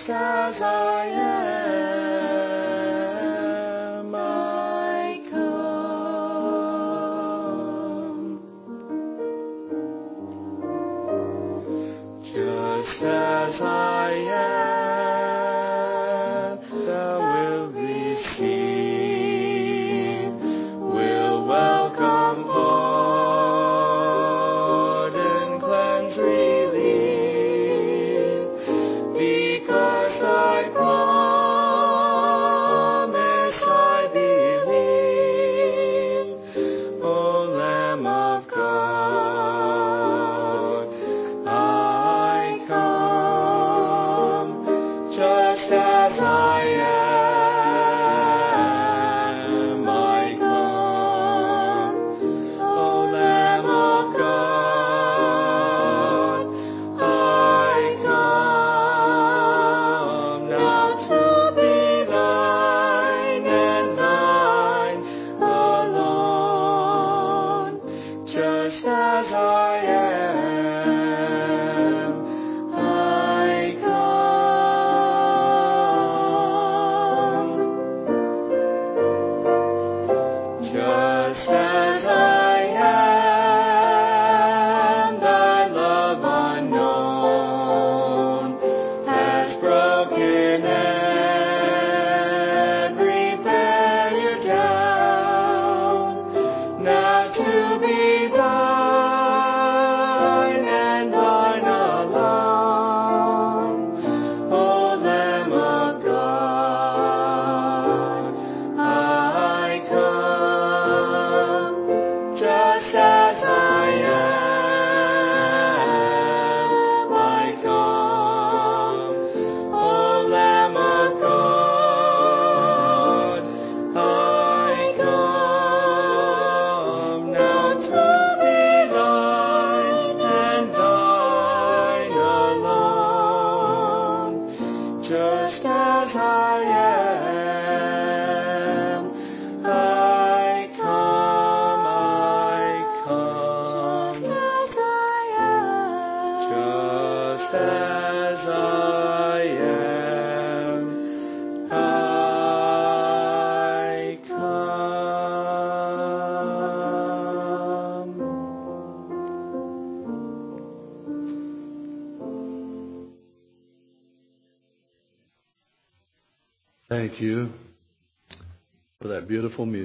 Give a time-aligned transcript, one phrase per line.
[0.00, 2.09] just as I am.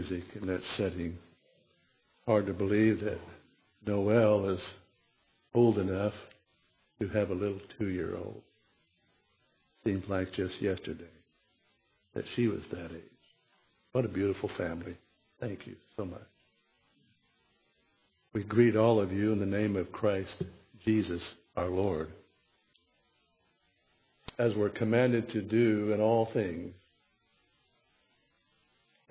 [0.09, 1.17] music in that setting.
[2.25, 3.19] Hard to believe that
[3.85, 4.61] Noel is
[5.53, 6.13] old enough
[6.99, 8.41] to have a little two-year-old.
[9.83, 11.03] Seems like just yesterday
[12.13, 13.01] that she was that age.
[13.91, 14.97] What a beautiful family.
[15.39, 16.21] Thank you so much.
[18.33, 20.43] We greet all of you in the name of Christ
[20.83, 22.09] Jesus our Lord.
[24.37, 26.73] As we're commanded to do in all things,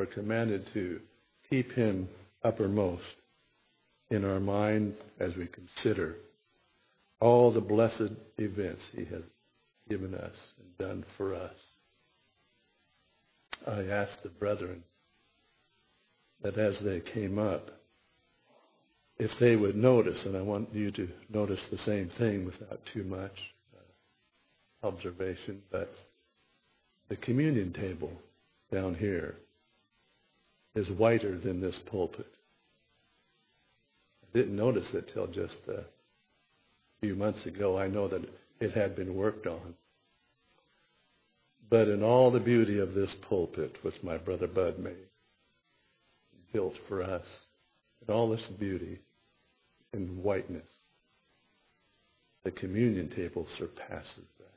[0.05, 1.01] are commanded to
[1.49, 2.09] keep him
[2.43, 3.17] uppermost
[4.11, 6.17] in our mind as we consider
[7.21, 9.23] all the blessed events he has
[9.89, 11.55] given us and done for us.
[13.67, 14.85] I asked the brethren
[16.43, 17.71] that as they came up,
[19.19, 23.05] if they would notice, and I want you to notice the same thing without too
[23.05, 25.95] much uh, observation, but
[27.09, 28.13] the communion table
[28.71, 29.37] down here
[30.75, 32.27] is whiter than this pulpit.
[34.23, 35.85] I didn't notice it till just a
[37.01, 37.79] few months ago.
[37.79, 38.29] I know that
[38.61, 39.75] it had been worked on.
[41.71, 45.09] But in all the beauty of this pulpit, which my brother Bud made,
[46.53, 47.27] built for us,
[48.07, 49.01] in all this beauty
[49.93, 50.69] and whiteness,
[52.45, 54.51] the communion table surpasses that.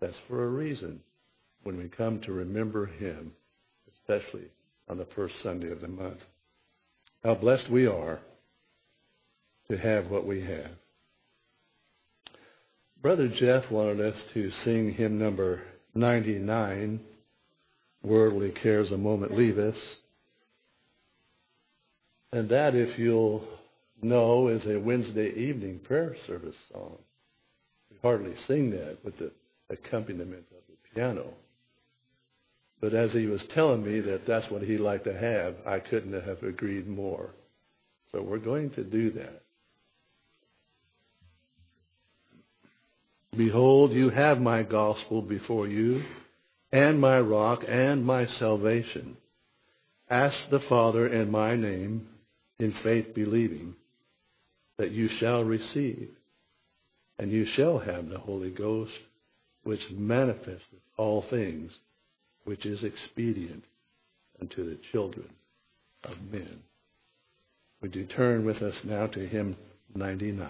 [0.00, 1.00] That's for a reason.
[1.62, 3.32] When we come to remember him,
[3.92, 4.48] especially
[4.88, 6.20] on the first Sunday of the month,
[7.22, 8.20] how blessed we are
[9.68, 10.70] to have what we have.
[13.00, 15.62] Brother Jeff wanted us to sing hymn number
[15.94, 17.00] 99,
[18.02, 19.76] Worldly Cares a Moment Leave Us.
[22.32, 23.46] And that, if you'll
[24.00, 26.98] know, is a Wednesday evening prayer service song.
[27.90, 29.32] We hardly sing that with the
[29.68, 31.34] accompaniment of the piano.
[32.82, 36.20] But as he was telling me that that's what he'd like to have, I couldn't
[36.20, 37.30] have agreed more.
[38.10, 39.42] So we're going to do that.
[43.36, 46.02] Behold, you have my gospel before you,
[46.72, 49.16] and my rock, and my salvation.
[50.10, 52.08] Ask the Father in my name,
[52.58, 53.76] in faith believing,
[54.76, 56.10] that you shall receive,
[57.18, 58.98] and you shall have the Holy Ghost,
[59.62, 61.72] which manifesteth all things,
[62.44, 63.64] which is expedient
[64.40, 65.28] unto the children
[66.04, 66.62] of men.
[67.80, 69.56] Would you turn with us now to hymn
[69.94, 70.48] 99?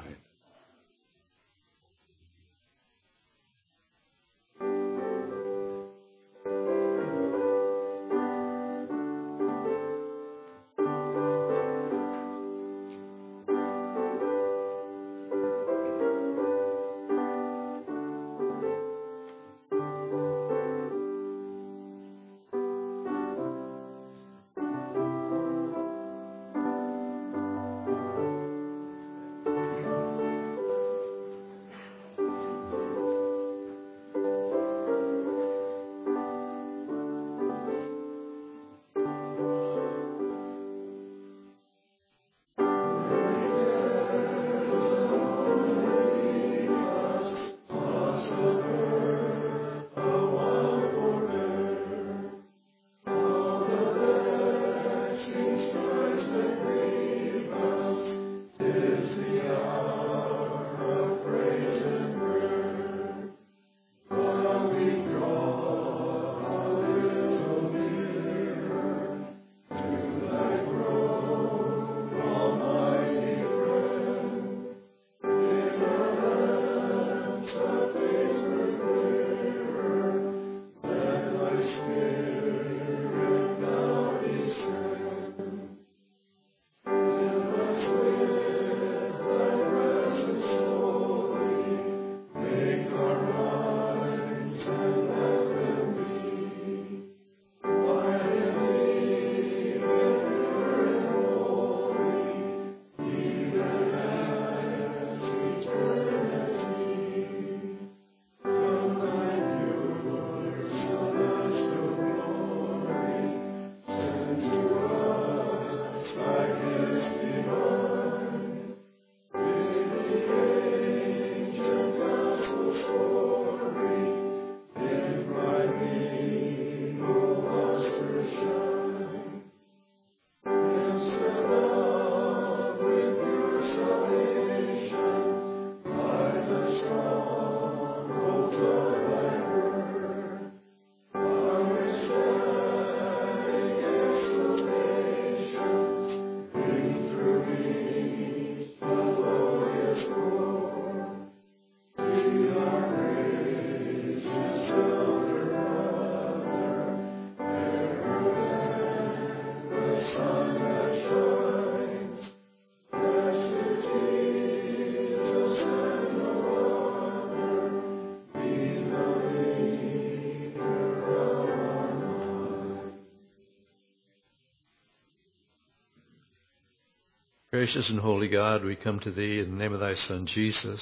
[177.63, 180.81] Gracious and holy God, we come to Thee in the name of Thy Son, Jesus.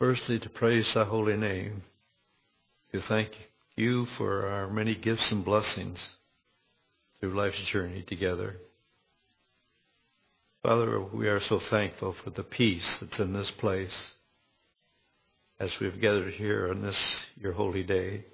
[0.00, 1.84] Firstly, to praise thy holy name,
[2.90, 6.00] to thank you for our many gifts and blessings
[7.20, 8.56] through life's journey together.
[10.64, 13.94] Father, we are so thankful for the peace that's in this place
[15.60, 16.98] as we've gathered here on this,
[17.40, 18.24] your holy day.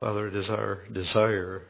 [0.00, 1.66] Father, it is our desire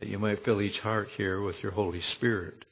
[0.00, 2.64] that you might fill each heart here with your Holy Spirit,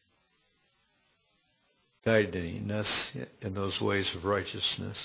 [2.05, 2.89] guiding us
[3.41, 4.97] in those ways of righteousness.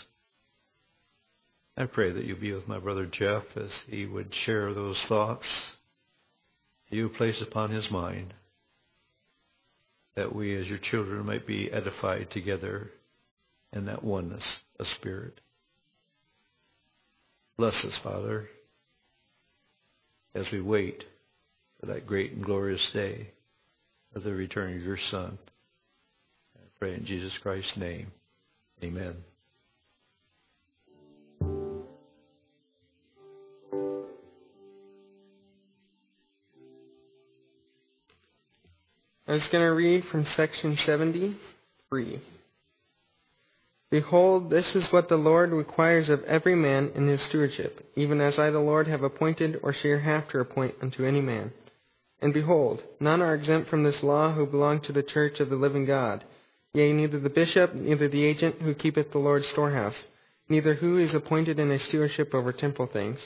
[1.76, 5.48] I pray that you be with my brother Jeff as he would share those thoughts
[6.92, 8.34] you place upon his mind,
[10.16, 12.92] that we as your children might be edified together
[13.72, 14.44] in that oneness
[14.78, 15.40] of spirit.
[17.58, 18.50] Bless us, Father,
[20.36, 21.06] as we wait
[21.82, 23.32] for that great and glorious day
[24.16, 25.38] of the return of your Son.
[26.56, 28.12] I pray in Jesus Christ's name.
[28.84, 29.16] Amen.
[39.28, 42.20] I was going to read from section 73.
[43.90, 48.38] Behold, this is what the Lord requires of every man in his stewardship, even as
[48.38, 51.54] I the Lord have appointed or shall have to appoint unto any man.
[52.22, 55.56] And behold, none are exempt from this law who belong to the church of the
[55.56, 56.24] living God.
[56.74, 60.08] Yea, neither the bishop, neither the agent who keepeth the Lord's storehouse,
[60.48, 63.20] neither who is appointed in a stewardship over temple things.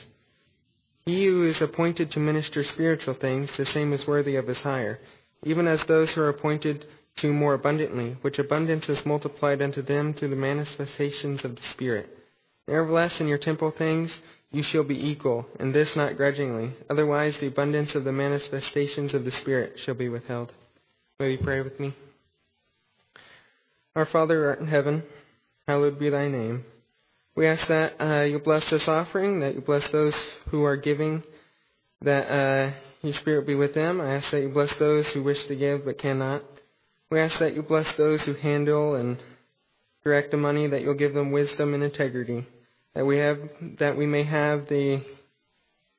[1.06, 5.00] He who is appointed to minister spiritual things, the same is worthy of his hire,
[5.44, 6.86] even as those who are appointed
[7.18, 12.10] to more abundantly, which abundance is multiplied unto them through the manifestations of the Spirit.
[12.68, 14.20] Nevertheless, in your temple things
[14.56, 16.72] you shall be equal, and this not grudgingly.
[16.90, 20.54] Otherwise, the abundance of the manifestations of the Spirit shall be withheld.
[21.20, 21.94] Will you pray with me?
[23.98, 25.04] Our Father who art in heaven,
[25.68, 26.64] hallowed be thy name.
[27.36, 30.16] We ask that uh, you bless this offering, that you bless those
[30.52, 31.22] who are giving,
[32.04, 32.72] that uh,
[33.02, 34.00] your Spirit be with them.
[34.00, 36.44] I ask that you bless those who wish to give but cannot.
[37.12, 39.22] We ask that you bless those who handle and
[40.06, 42.48] direct the money, that you'll give them wisdom and integrity,
[42.96, 43.40] that we have
[43.80, 45.04] that we may have the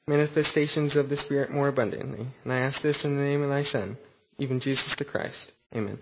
[0.08, 2.26] manifestations of the Spirit more abundantly.
[2.44, 3.96] And I ask this in the name of thy Son,
[4.38, 5.52] even Jesus the Christ.
[5.74, 5.98] Amen.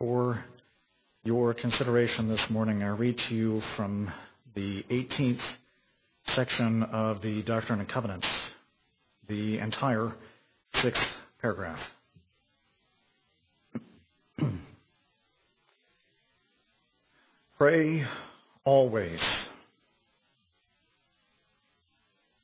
[0.00, 0.42] For
[1.24, 4.10] your consideration this morning, I read to you from
[4.54, 5.42] the 18th
[6.28, 8.26] section of the Doctrine and Covenants,
[9.28, 10.16] the entire
[10.76, 11.06] sixth
[11.42, 11.78] paragraph.
[17.58, 18.06] Pray
[18.64, 19.20] always,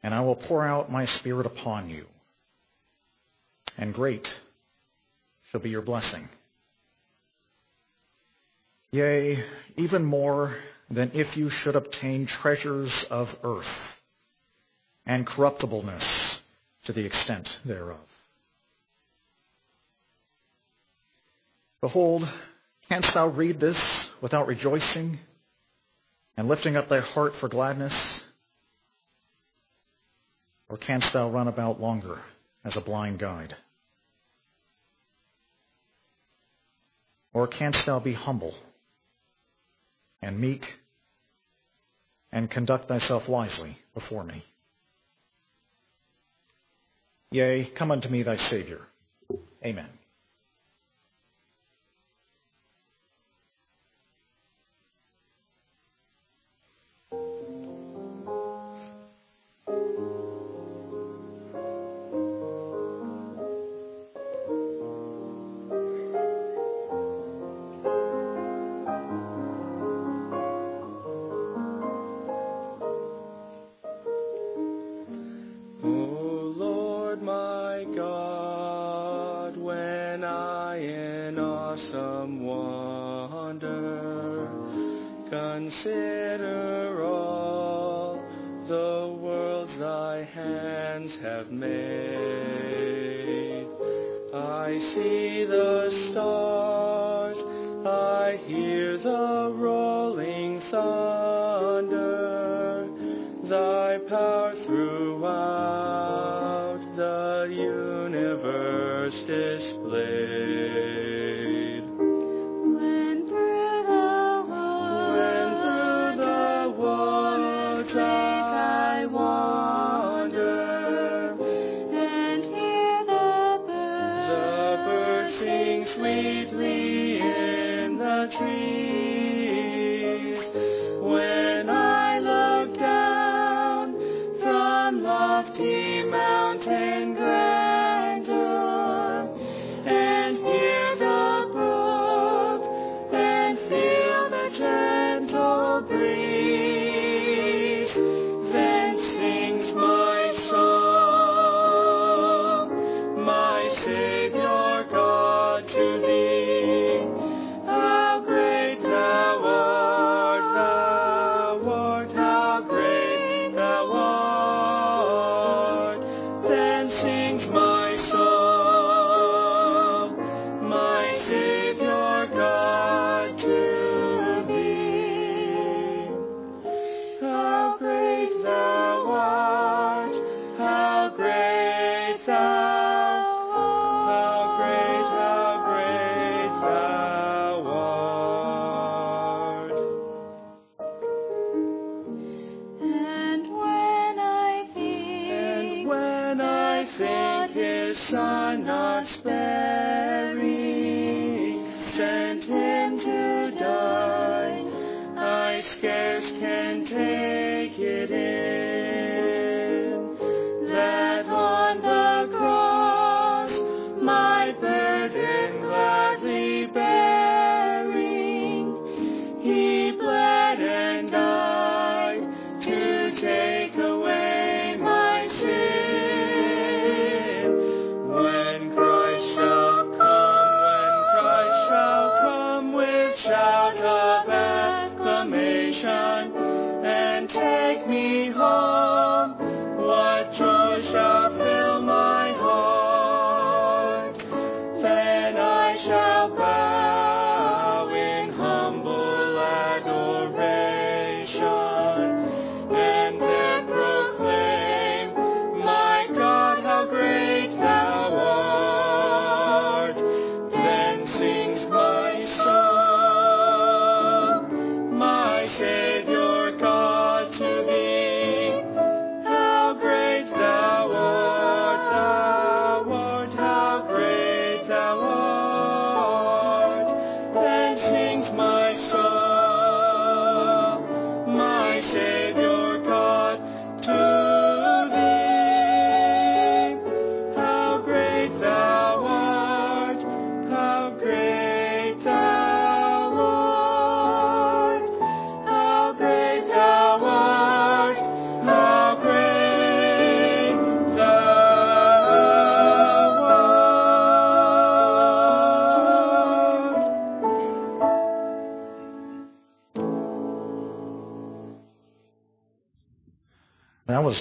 [0.03, 2.05] and I will pour out my Spirit upon you,
[3.79, 4.29] and great
[5.51, 6.29] shall be your blessing.
[8.97, 9.45] Yea,
[9.77, 10.57] even more
[10.89, 13.67] than if you should obtain treasures of earth
[15.05, 16.03] and corruptibleness
[16.85, 18.01] to the extent thereof.
[21.83, 22.27] Behold,
[22.89, 23.79] canst thou read this
[24.23, 25.19] without rejoicing
[26.39, 27.93] and lifting up thy heart for gladness?
[30.71, 32.23] Or canst thou run about longer
[32.65, 33.55] as a blind guide?
[37.35, 38.55] Or canst thou be humble
[40.23, 40.81] and meek
[42.33, 44.45] and conduct thyself wisely before me.
[47.31, 48.81] Yea, come unto me thy Saviour.
[49.65, 49.89] Amen.
[110.17, 110.66] Amen.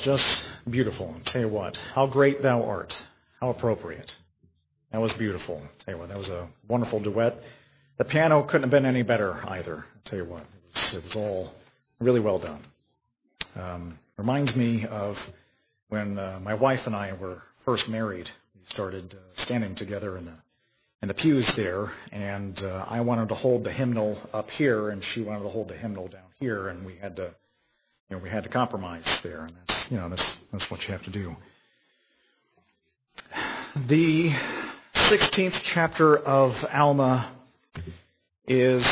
[0.05, 0.23] just
[0.69, 1.15] beautiful.
[1.17, 2.95] I'll tell you what, how great thou art.
[3.41, 4.11] How appropriate.
[4.91, 5.55] That was beautiful.
[5.55, 7.41] I'll tell you what, that was a wonderful duet.
[7.97, 9.77] The piano couldn't have been any better either.
[9.77, 11.53] I'll tell you what, it was, it was all
[11.99, 12.63] really well done.
[13.55, 15.17] Um, reminds me of
[15.89, 18.29] when uh, my wife and I were first married.
[18.53, 20.33] We started uh, standing together in the
[21.01, 25.03] in the pews there, and uh, I wanted to hold the hymnal up here, and
[25.03, 27.33] she wanted to hold the hymnal down here, and we had to
[28.09, 30.91] you know, we had to compromise there, and that's you know that's that's what you
[30.91, 31.35] have to do.
[33.87, 34.33] The
[34.93, 37.31] 16th chapter of Alma
[38.47, 38.85] is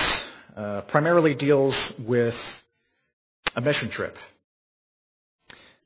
[0.56, 2.36] uh, primarily deals with
[3.56, 4.17] a mission trip.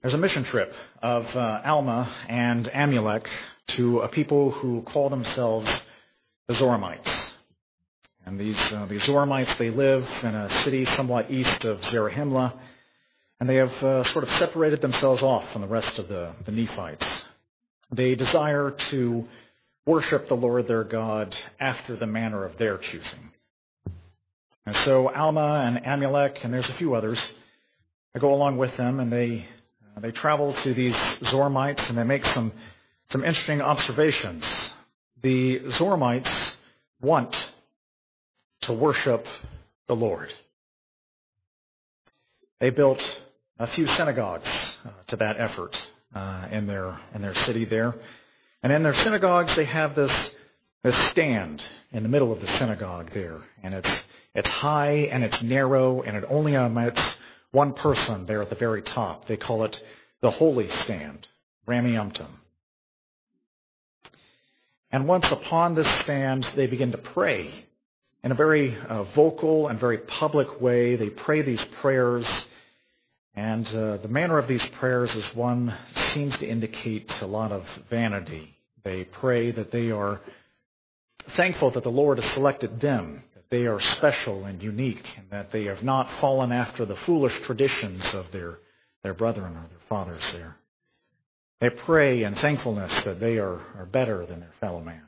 [0.02, 3.28] There's a mission trip of uh, Alma and Amulek
[3.68, 5.70] to a people who call themselves
[6.48, 7.32] the Zoramites.
[8.26, 12.54] And these, uh, these Zoramites, they live in a city somewhat east of Zarahemla,
[13.40, 16.52] and they have uh, sort of separated themselves off from the rest of the, the
[16.52, 17.06] Nephites.
[17.92, 19.28] They desire to
[19.86, 23.32] worship the Lord their God after the manner of their choosing.
[24.66, 27.20] And so Alma and Amulek, and there's a few others,
[28.14, 29.46] I go along with them, and they
[29.96, 32.52] uh, they travel to these Zoramites, and they make some
[33.12, 34.44] some interesting observations.
[35.22, 36.32] The Zoramites
[37.00, 37.34] want
[38.62, 39.26] to worship
[39.88, 40.34] the Lord.
[42.60, 43.02] They built
[43.60, 44.48] a few synagogues
[44.86, 45.78] uh, to that effort
[46.14, 47.96] uh, in their in their city there,
[48.64, 50.32] and in their synagogues they have this
[50.84, 54.04] this stand in the middle of the synagogue there, and it's
[54.36, 57.02] it's high and it's narrow and it only admits
[57.52, 59.28] one person there at the very top.
[59.28, 59.82] They call it
[60.22, 61.28] the holy stand,
[61.68, 62.28] Rameumptom.
[64.92, 67.52] And once upon this stand, they begin to pray
[68.24, 70.96] in a very uh, vocal and very public way.
[70.96, 72.28] They pray these prayers
[73.38, 75.72] and uh, the manner of these prayers is one
[76.12, 78.58] seems to indicate a lot of vanity.
[78.84, 80.22] They pray that they are
[81.36, 85.52] thankful that the Lord has selected them, that they are special and unique, and that
[85.52, 88.58] they have not fallen after the foolish traditions of their,
[89.04, 90.58] their brethren or their fathers there.
[91.62, 95.04] They pray in thankfulness that they are, are better than their fellow man.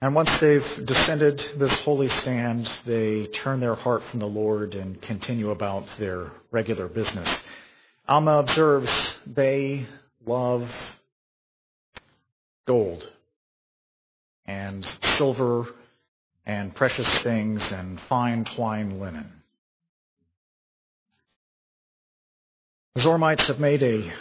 [0.00, 5.02] And once they've descended this holy stand, they turn their heart from the Lord and
[5.02, 7.28] continue about their regular business.
[8.06, 8.90] Alma observes
[9.26, 9.86] they
[10.24, 10.70] love
[12.64, 13.10] gold
[14.46, 15.66] and silver
[16.46, 19.32] and precious things and fine twine linen.
[22.94, 24.12] The Zoramites have made a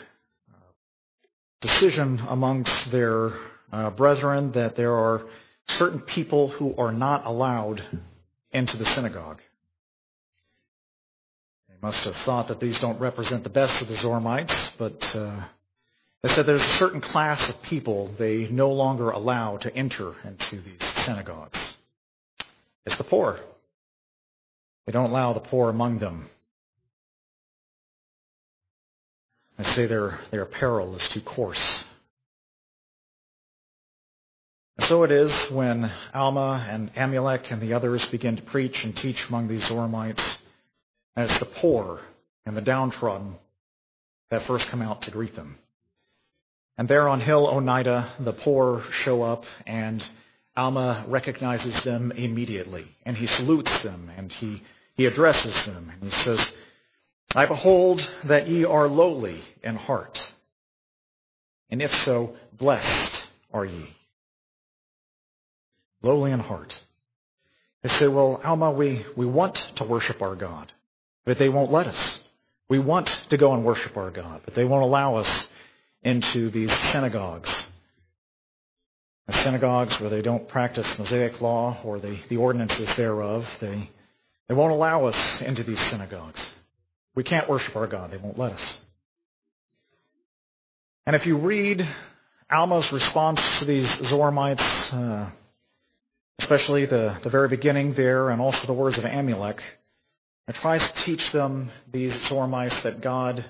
[1.61, 3.31] decision amongst their
[3.71, 5.21] uh, brethren that there are
[5.69, 7.84] certain people who are not allowed
[8.51, 9.41] into the synagogue.
[11.69, 15.41] They must have thought that these don't represent the best of the Zoramites, but uh,
[16.23, 20.62] they said there's a certain class of people they no longer allow to enter into
[20.62, 21.60] these synagogues.
[22.86, 23.39] It's the poor.
[24.86, 26.30] They don't allow the poor among them.
[29.58, 31.84] They say their, their apparel is too coarse.
[34.81, 39.27] So it is when Alma and Amulek and the others begin to preach and teach
[39.27, 40.37] among these Zoramites,
[41.15, 41.99] and it's the poor
[42.45, 43.35] and the downtrodden
[44.29, 45.57] that first come out to greet them.
[46.77, 50.07] And there on Hill Onidah, the poor show up, and
[50.55, 54.61] Alma recognizes them immediately, and he salutes them, and he,
[54.95, 56.51] he addresses them, and he says,
[57.33, 60.33] I behold that ye are lowly in heart,
[61.71, 63.11] and if so, blessed
[63.51, 63.89] are ye
[66.01, 66.77] lowly in heart.
[67.83, 70.71] They say, well, Alma, we, we want to worship our God,
[71.25, 72.19] but they won't let us.
[72.69, 75.47] We want to go and worship our God, but they won't allow us
[76.03, 77.49] into these synagogues.
[79.27, 83.89] The synagogues where they don't practice Mosaic law or the, the ordinances thereof, they,
[84.47, 86.39] they won't allow us into these synagogues.
[87.15, 88.12] We can't worship our God.
[88.12, 88.77] They won't let us.
[91.05, 91.88] And if you read
[92.49, 95.29] Alma's response to these Zoramites, uh,
[96.39, 99.60] especially the, the very beginning there and also the words of Amulek,
[100.47, 103.43] it tries to teach them, these Zoramites, that God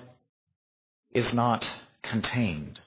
[1.12, 1.68] is not
[2.02, 2.80] contained.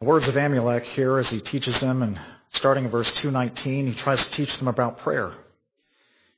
[0.00, 2.20] The words of Amulek here as he teaches them, and
[2.52, 5.32] starting in verse 219, he tries to teach them about prayer.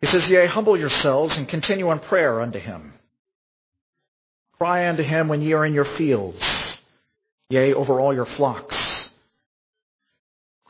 [0.01, 2.95] He says, Yea, humble yourselves and continue in prayer unto him.
[4.59, 6.43] Cry unto him when ye are in your fields,
[7.49, 8.84] yea, over all your flocks.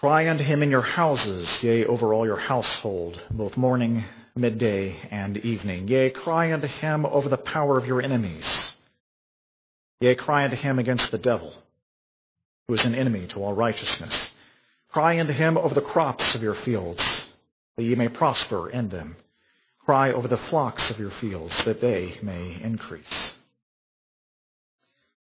[0.05, 4.05] Cry unto him in your houses, yea, over all your household, both morning,
[4.37, 5.89] midday, and evening.
[5.89, 8.45] Yea, cry unto him over the power of your enemies.
[10.01, 11.55] Yea, cry unto him against the devil,
[12.69, 14.13] who is an enemy to all righteousness.
[14.93, 17.03] Cry unto him over the crops of your fields,
[17.79, 19.17] that ye may prosper in them.
[19.87, 23.33] Cry over the flocks of your fields, that they may increase.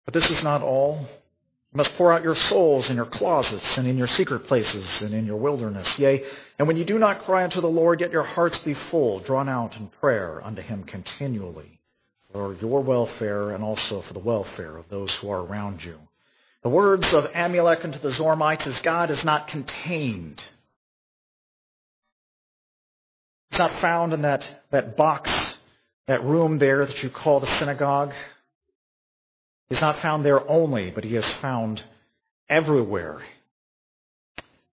[0.04, 1.08] But this is not all.
[1.76, 5.12] You must pour out your souls in your closets and in your secret places and
[5.12, 5.98] in your wilderness.
[5.98, 6.24] Yea,
[6.58, 9.46] and when you do not cry unto the Lord, yet your hearts be full, drawn
[9.46, 11.78] out in prayer unto him continually,
[12.32, 15.98] for your welfare and also for the welfare of those who are around you.
[16.62, 20.42] The words of Amulek unto the Zoramites is God is not contained.
[23.50, 25.30] It's not found in that, that box,
[26.06, 28.14] that room there that you call the synagogue.
[29.68, 31.82] He's not found there only, but he is found
[32.48, 33.20] everywhere.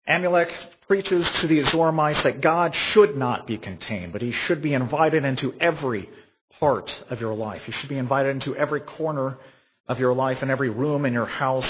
[0.07, 0.51] Amulek
[0.87, 5.23] preaches to the Zoramites that God should not be contained, but he should be invited
[5.25, 6.09] into every
[6.59, 7.63] part of your life.
[7.65, 9.37] He should be invited into every corner
[9.87, 11.67] of your life, in every room in your house,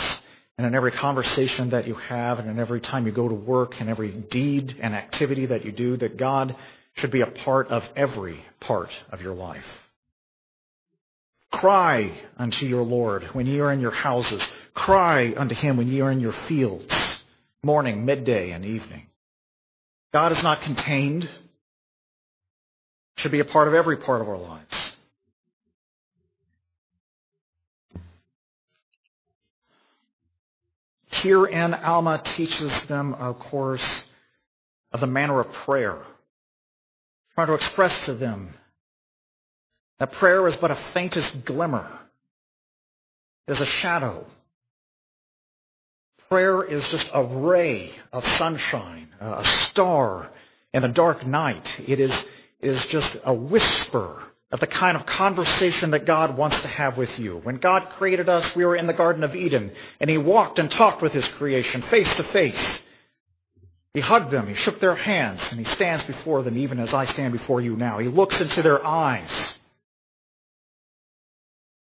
[0.57, 3.79] and in every conversation that you have, and in every time you go to work,
[3.79, 6.55] and every deed and activity that you do, that God
[6.95, 9.65] should be a part of every part of your life.
[11.53, 14.41] Cry unto your Lord when ye are in your houses.
[14.73, 16.93] Cry unto him when ye are in your fields,
[17.61, 19.05] morning, midday, and evening.
[20.11, 21.29] God is not contained.
[23.17, 24.91] Should be a part of every part of our lives.
[31.11, 34.03] Herein, Alma teaches them, of course,
[34.91, 35.97] of the manner of prayer.
[37.35, 38.55] Trying to express to them
[39.99, 41.87] that prayer is but a faintest glimmer.
[43.47, 44.25] It is a shadow.
[46.29, 50.29] Prayer is just a ray of sunshine, a star
[50.73, 51.79] in a dark night.
[51.87, 52.11] It is,
[52.59, 56.97] it is just a whisper of the kind of conversation that God wants to have
[56.97, 57.37] with you.
[57.43, 60.69] When God created us, we were in the Garden of Eden, and He walked and
[60.69, 62.81] talked with His creation face to face.
[63.93, 67.05] He hugged them, He shook their hands, and He stands before them even as I
[67.05, 67.97] stand before you now.
[67.97, 69.57] He looks into their eyes.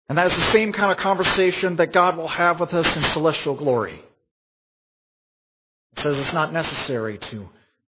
[0.09, 3.03] And that is the same kind of conversation that God will have with us in
[3.13, 4.03] celestial glory.
[5.97, 7.49] It says it's not necessary to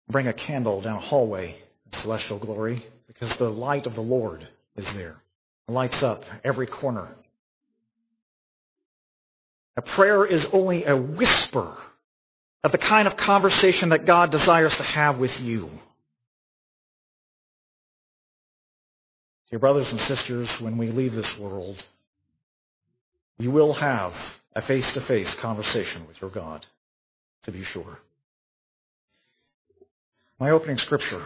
[0.10, 1.55] bring a candle down a hallway
[1.86, 5.15] in celestial glory because the light of the Lord is there.
[5.67, 7.08] It lights up every corner.
[9.77, 11.77] A prayer is only a whisper
[12.65, 15.69] of the kind of conversation that God desires to have with you.
[19.51, 21.82] Dear brothers and sisters, when we leave this world,
[23.39, 24.13] you will have
[24.54, 26.65] a face to face conversation with your God,
[27.43, 27.99] to be sure.
[30.39, 31.23] My opening scripture,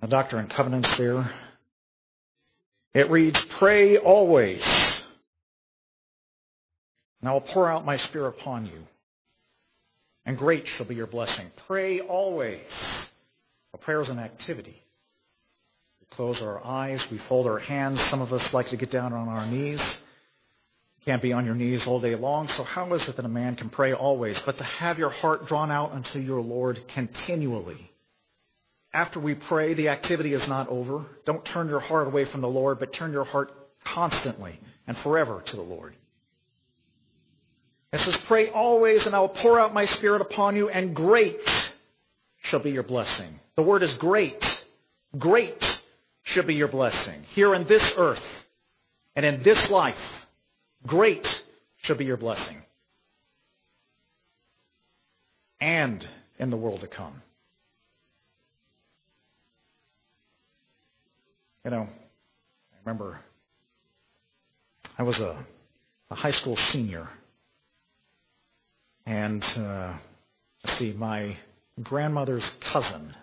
[0.00, 1.30] the Doctrine and Covenants there,
[2.92, 4.64] it reads, Pray always,
[7.20, 8.86] and I will pour out my Spirit upon you,
[10.26, 11.46] and great shall be your blessing.
[11.68, 12.60] Pray always.
[13.72, 14.83] A prayer is an activity
[16.16, 18.00] close our eyes, we fold our hands.
[18.04, 19.80] Some of us like to get down on our knees.
[21.04, 22.48] Can't be on your knees all day long.
[22.48, 25.46] So how is it that a man can pray always, but to have your heart
[25.46, 27.90] drawn out unto your Lord continually?
[28.92, 31.04] After we pray, the activity is not over.
[31.26, 33.52] Don't turn your heart away from the Lord, but turn your heart
[33.84, 35.94] constantly and forever to the Lord.
[37.92, 41.40] It says, Pray always, and I will pour out my Spirit upon you, and great
[42.44, 43.40] shall be your blessing.
[43.56, 44.42] The word is great.
[45.18, 45.62] Great
[46.24, 47.22] should be your blessing.
[47.34, 48.22] Here in this earth
[49.14, 49.96] and in this life,
[50.86, 51.44] great
[51.82, 52.56] should be your blessing.
[55.60, 56.06] And
[56.38, 57.22] in the world to come.
[61.64, 63.20] You know, I remember
[64.98, 65.46] I was a,
[66.10, 67.08] a high school senior.
[69.06, 69.94] And, uh,
[70.76, 71.36] see, my
[71.82, 73.14] grandmother's cousin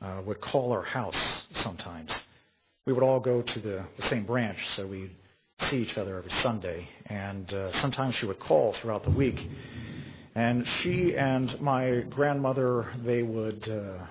[0.00, 1.18] uh, would call our house
[1.52, 2.12] sometimes
[2.86, 5.14] we would all go to the, the same branch, so we'd
[5.70, 6.86] see each other every Sunday.
[7.06, 9.48] And uh, sometimes she would call throughout the week.
[10.34, 14.04] And she and my grandmother, they would, uh,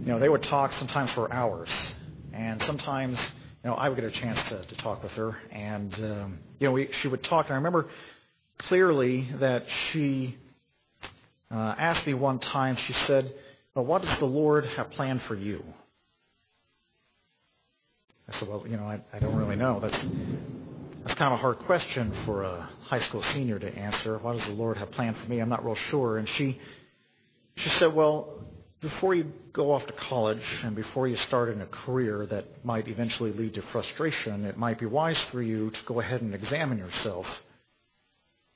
[0.00, 1.70] you know, they would talk sometimes for hours.
[2.32, 3.18] And sometimes,
[3.64, 5.36] you know, I would get a chance to, to talk with her.
[5.50, 7.46] And, um, you know, we, she would talk.
[7.46, 7.88] And I remember
[8.58, 10.36] clearly that she
[11.50, 13.34] uh, asked me one time, she said,
[13.74, 15.64] well, what does the Lord have planned for you?
[18.32, 19.80] I said, well, you know, I, I don't really know.
[19.80, 19.98] That's
[21.04, 24.18] that's kind of a hard question for a high school senior to answer.
[24.18, 25.40] What does the Lord have planned for me?
[25.40, 26.18] I'm not real sure.
[26.18, 26.58] And she
[27.56, 28.42] she said, well,
[28.80, 32.88] before you go off to college and before you start in a career that might
[32.88, 36.78] eventually lead to frustration, it might be wise for you to go ahead and examine
[36.78, 37.26] yourself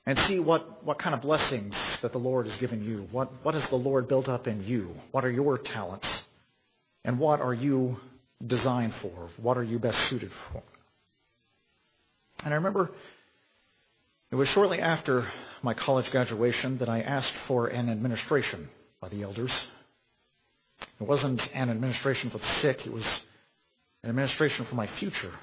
[0.05, 3.07] and see what, what kind of blessings that the Lord has given you.
[3.11, 4.95] What, what has the Lord built up in you?
[5.11, 6.07] What are your talents?
[7.05, 7.97] And what are you
[8.45, 9.29] designed for?
[9.37, 10.63] What are you best suited for?
[12.43, 12.91] And I remember
[14.31, 15.31] it was shortly after
[15.63, 18.69] my college graduation that I asked for an administration
[19.01, 19.51] by the elders.
[20.99, 23.05] It wasn't an administration for the sick, it was
[24.03, 25.33] an administration for my future.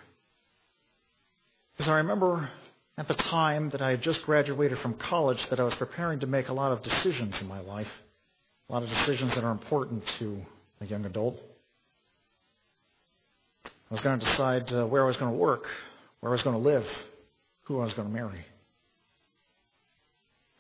[1.73, 2.51] Because I remember
[2.97, 6.27] at the time that I had just graduated from college that I was preparing to
[6.27, 7.91] make a lot of decisions in my life,
[8.69, 10.41] a lot of decisions that are important to
[10.81, 11.41] a young adult.
[13.91, 15.67] I was going to decide uh, where I was going to work,
[16.21, 16.87] where I was going to live,
[17.63, 18.45] who I was going to marry.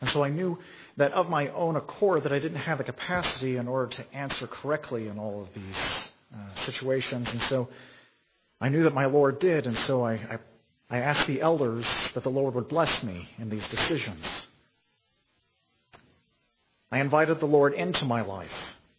[0.01, 0.59] And so I knew
[0.97, 4.47] that of my own accord that I didn't have the capacity in order to answer
[4.47, 5.77] correctly in all of these
[6.35, 7.29] uh, situations.
[7.31, 7.69] And so
[8.61, 10.39] I knew that my Lord did, and so I, I,
[10.91, 14.25] I asked the elders that the Lord would bless me in these decisions.
[16.93, 18.53] I invited the Lord into my life,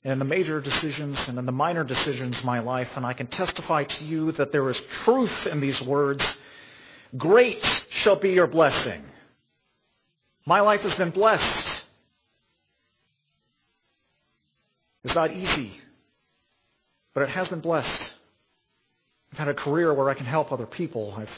[0.05, 3.13] and in the major decisions and in the minor decisions of my life, and I
[3.13, 6.23] can testify to you that there is truth in these words.
[7.17, 9.03] Great shall be your blessing.
[10.45, 11.81] My life has been blessed.
[15.03, 15.71] It's not easy,
[17.15, 18.13] but it has been blessed.
[19.33, 21.15] I've had a career where I can help other people.
[21.17, 21.29] I've,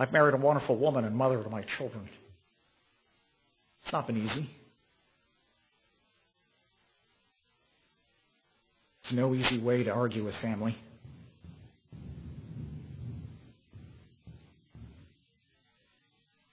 [0.00, 2.08] I've married a wonderful woman and mother to my children.
[3.84, 4.50] It's not been easy.
[9.04, 10.74] It's no easy way to argue with family.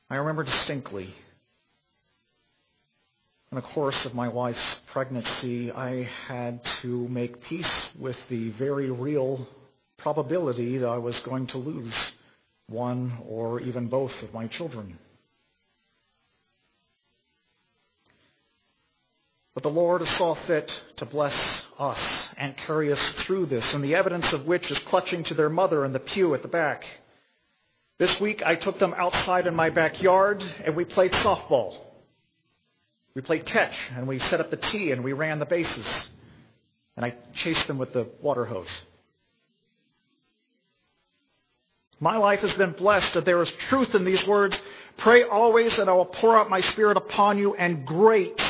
[0.10, 1.16] I remember distinctly
[3.52, 8.90] in the course of my wife's pregnancy, I had to make peace with the very
[8.90, 9.48] real
[9.98, 11.94] probability that I was going to lose
[12.68, 14.98] one or even both of my children.
[19.54, 21.36] But the Lord saw fit to bless
[21.82, 22.00] us
[22.38, 25.84] and carry us through this, and the evidence of which is clutching to their mother
[25.84, 26.86] in the pew at the back.
[27.98, 31.78] This week I took them outside in my backyard and we played softball.
[33.14, 35.86] We played catch and we set up the tee and we ran the bases.
[36.96, 38.68] And I chased them with the water hose.
[42.00, 44.60] My life has been blessed that there is truth in these words.
[44.98, 48.42] Pray always and I will pour out my spirit upon you and great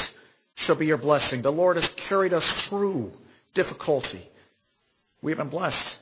[0.55, 1.41] shall be your blessing.
[1.41, 3.11] The Lord has carried us through
[3.53, 4.29] difficulty.
[5.21, 5.97] We have been blessed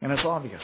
[0.00, 0.62] and it's obvious.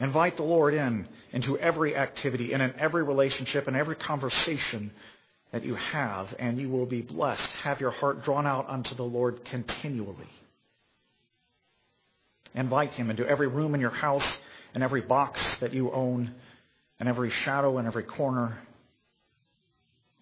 [0.00, 4.90] Invite the Lord in into every activity and in every relationship and every conversation
[5.52, 7.50] that you have, and you will be blessed.
[7.62, 10.28] Have your heart drawn out unto the Lord continually.
[12.54, 14.26] Invite Him into every room in your house
[14.74, 16.32] and every box that you own
[16.98, 18.58] and every shadow and every corner,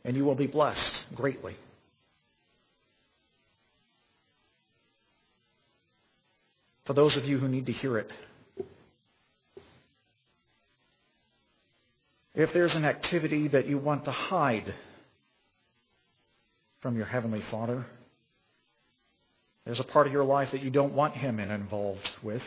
[0.05, 1.57] and you will be blessed greatly.
[6.89, 8.11] For those of you who need to hear it,
[12.35, 14.73] If there's an activity that you want to hide
[16.81, 17.85] from your Heavenly Father,
[19.65, 22.43] there's a part of your life that you don't want Him involved with,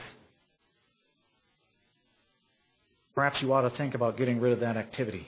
[3.13, 5.27] perhaps you ought to think about getting rid of that activity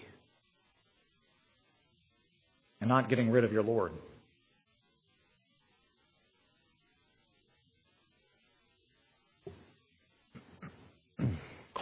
[2.80, 3.92] and not getting rid of your Lord.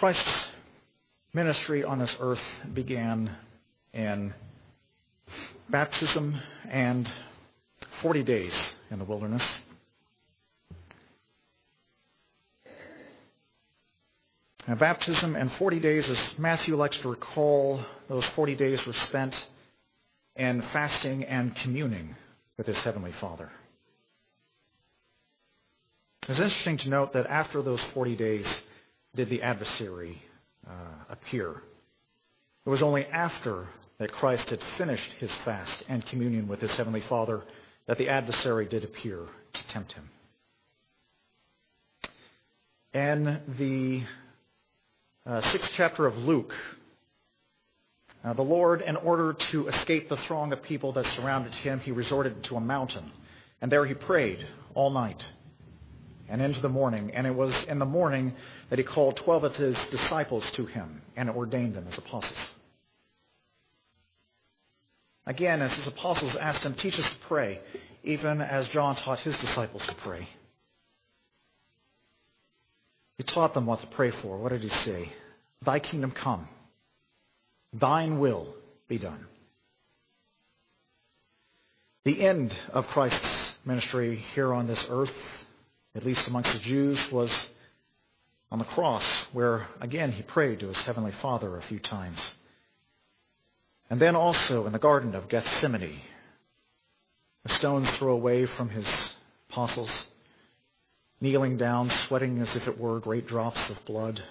[0.02, 0.48] Christ's
[1.32, 2.42] ministry on this earth
[2.74, 3.38] began
[3.94, 4.34] in
[5.70, 7.08] baptism and
[8.02, 8.52] 40 days
[8.90, 9.44] in the wilderness.
[14.68, 19.36] Now, baptism and 40 days, as Matthew likes to recall, those 40 days were spent
[20.36, 22.16] in fasting and communing
[22.58, 23.52] with his Heavenly Father.
[26.28, 28.64] It's interesting to note that after those 40 days
[29.16, 30.22] did the adversary
[30.68, 30.72] uh,
[31.10, 31.62] appear.
[32.66, 37.02] It was only after that Christ had finished his fast and communion with his heavenly
[37.02, 37.44] Father
[37.88, 39.20] that the adversary did appear
[39.54, 40.10] to tempt him.
[42.94, 44.04] In the
[45.30, 46.54] uh, sixth chapter of Luke,
[48.24, 51.92] uh, the Lord, in order to escape the throng of people that surrounded him, he
[51.92, 53.12] resorted to a mountain.
[53.62, 54.46] And there he prayed
[54.76, 55.24] all night
[56.32, 57.12] and into the morning.
[57.14, 58.34] And it was in the morning
[58.70, 62.40] that he called 12 of his disciples to him and ordained them as apostles.
[65.28, 67.60] Again, as his apostles asked him, teach us to pray,
[68.04, 70.28] even as John taught his disciples to pray.
[73.18, 74.38] He taught them what to pray for.
[74.38, 75.10] What did he say?
[75.64, 76.48] Thy kingdom come.
[77.74, 78.56] Thine will
[78.88, 79.28] be done.
[82.04, 83.20] The end of Christ's
[83.64, 85.12] ministry here on this earth
[85.96, 87.32] at least amongst the Jews, was
[88.52, 92.20] on the cross, where again he prayed to his heavenly Father a few times.
[93.90, 96.02] And then also in the Garden of Gethsemane,
[97.46, 98.88] a stone's throw away from his
[99.50, 99.92] apostles,
[101.20, 104.22] kneeling down, sweating as if it were great drops of blood.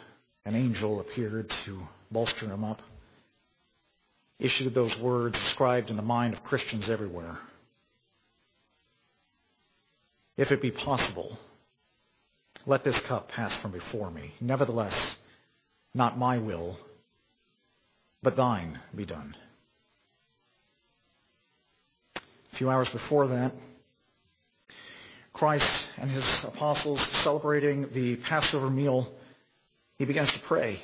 [0.47, 2.81] An angel appeared to bolster him up,
[4.39, 7.39] issued those words inscribed in the mind of Christians everywhere.
[10.39, 11.39] If it be possible,
[12.67, 14.33] let this cup pass from before me.
[14.41, 15.17] Nevertheless,
[15.95, 16.79] not my will,
[18.23, 19.35] but thine be done.
[22.17, 23.53] A few hours before that,
[25.33, 29.11] Christ and his apostles celebrating the Passover meal,
[29.97, 30.83] he begins to pray.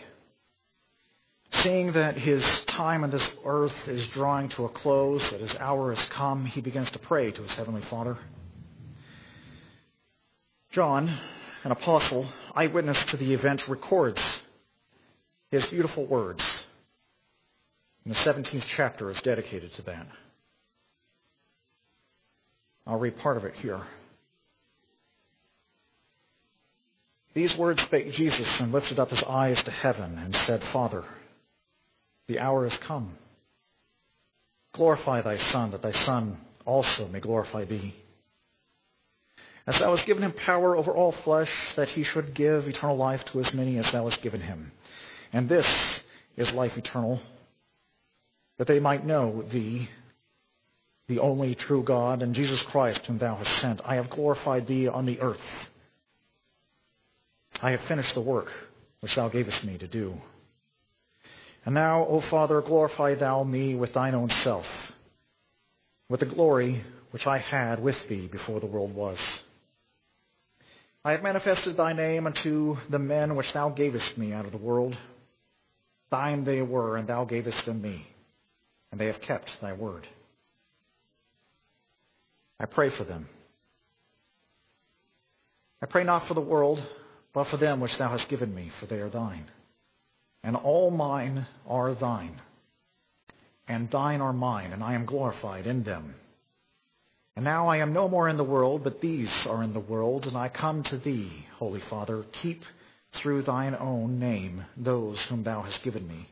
[1.63, 5.95] Seeing that his time on this earth is drawing to a close, that his hour
[5.95, 8.19] has come, he begins to pray to his heavenly Father.
[10.71, 11.19] John,
[11.67, 14.23] an apostle, eyewitness to the event, records
[15.51, 16.45] his beautiful words.
[18.05, 20.07] And the 17th chapter is dedicated to that.
[22.87, 23.81] I'll read part of it here.
[27.35, 31.03] These words spake Jesus and lifted up his eyes to heaven and said, Father,
[32.29, 33.19] the hour is come.
[34.73, 37.97] Glorify thy Son, that thy Son also may glorify thee.
[39.67, 43.25] As thou hast given him power over all flesh, that he should give eternal life
[43.27, 44.71] to as many as thou hast given him.
[45.33, 45.67] And this
[46.37, 47.21] is life eternal,
[48.59, 49.89] that they might know thee,
[51.09, 53.81] the only true God, and Jesus Christ, whom thou hast sent.
[53.85, 55.41] I have glorified thee on the earth.
[57.61, 58.53] I have finished the work
[59.01, 60.15] which thou gavest me to do.
[61.65, 64.67] And now, O Father, glorify thou me with thine own self,
[66.09, 69.19] with the glory which I had with thee before the world was.
[71.07, 74.59] I have manifested thy name unto the men which thou gavest me out of the
[74.59, 74.99] world.
[76.11, 78.09] Thine they were, and thou gavest them me,
[78.91, 80.09] and they have kept thy word.
[82.59, 83.29] I pray for them.
[85.81, 86.85] I pray not for the world,
[87.33, 89.45] but for them which thou hast given me, for they are thine.
[90.43, 92.41] And all mine are thine,
[93.69, 96.17] and thine are mine, and I am glorified in them.
[97.37, 100.27] And now I am no more in the world, but these are in the world,
[100.27, 102.25] and I come to thee, Holy Father.
[102.43, 102.63] Keep
[103.13, 106.29] through thine own name those whom thou hast given me,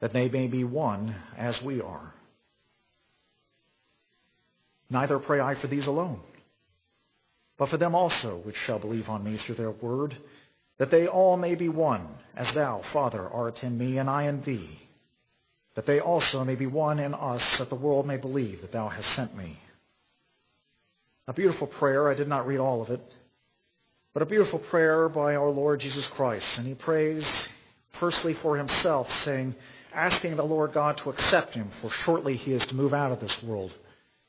[0.00, 2.14] that they may be one as we are.
[4.88, 6.20] Neither pray I for these alone,
[7.58, 10.16] but for them also which shall believe on me through their word,
[10.78, 14.42] that they all may be one, as thou, Father, art in me, and I in
[14.42, 14.80] thee,
[15.74, 18.88] that they also may be one in us, that the world may believe that thou
[18.88, 19.58] hast sent me.
[21.26, 22.10] A beautiful prayer.
[22.10, 23.00] I did not read all of it,
[24.12, 26.46] but a beautiful prayer by our Lord Jesus Christ.
[26.56, 27.24] And he prays
[27.98, 29.54] firstly for himself, saying,
[29.92, 33.20] asking the Lord God to accept him, for shortly he is to move out of
[33.20, 33.72] this world.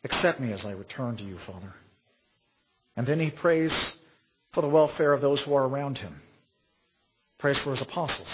[0.04, 1.74] Accept me as I return to you, Father.
[2.96, 3.72] And then he prays
[4.54, 6.22] for the welfare of those who are around him.
[7.38, 8.28] Prays for his apostles.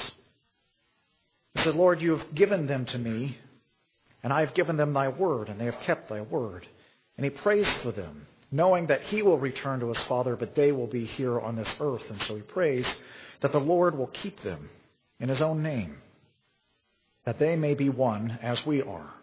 [1.54, 3.38] He said, Lord, you have given them to me,
[4.24, 6.68] and I have given them thy word, and they have kept thy word.
[7.16, 10.72] And he prays for them, knowing that he will return to his Father, but they
[10.72, 12.04] will be here on this earth.
[12.10, 12.88] And so he prays
[13.42, 14.70] that the Lord will keep them
[15.20, 15.98] in his own name,
[17.26, 19.14] that they may be one as we are.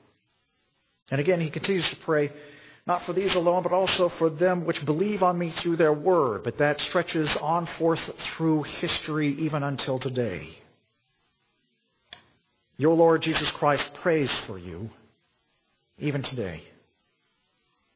[1.10, 2.32] And again, he continues to pray,
[2.86, 6.42] not for these alone, but also for them which believe on me through their word.
[6.44, 8.00] But that stretches on forth
[8.36, 10.58] through history even until today.
[12.76, 14.90] Your Lord Jesus Christ prays for you
[15.98, 16.62] even today.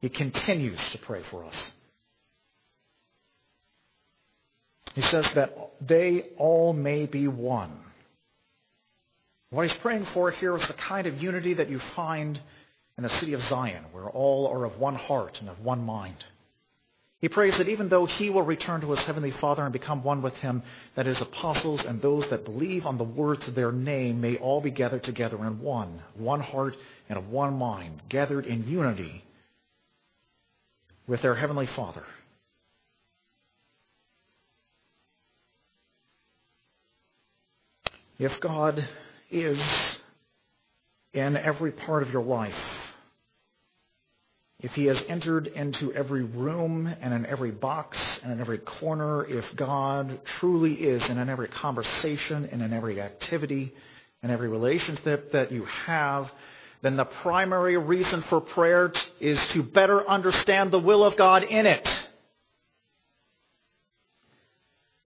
[0.01, 1.73] He continues to pray for us.
[4.95, 7.79] He says that they all may be one.
[9.51, 12.41] What he's praying for here is the kind of unity that you find
[12.97, 16.25] in the city of Zion, where all are of one heart and of one mind.
[17.21, 20.23] He prays that even though he will return to his heavenly Father and become one
[20.23, 20.63] with him,
[20.95, 24.61] that his apostles and those that believe on the words of their name may all
[24.61, 26.77] be gathered together in one, one heart
[27.09, 29.25] and of one mind, gathered in unity
[31.09, 32.05] with their heavenly Father.
[38.19, 38.87] If God
[39.31, 39.59] is
[41.13, 42.55] in every part of your life,
[44.61, 49.25] if he has entered into every room and in every box and in every corner,
[49.25, 53.73] if God truly is in every conversation and in every activity
[54.21, 56.29] and every relationship that you have,
[56.83, 61.67] then the primary reason for prayer is to better understand the will of God in
[61.67, 61.89] it.